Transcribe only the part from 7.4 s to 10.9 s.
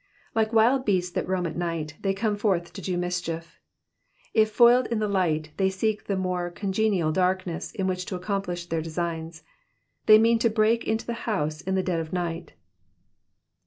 ness in which to accomplish their designs. They mean to break